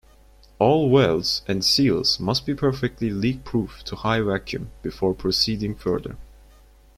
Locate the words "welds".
0.89-1.43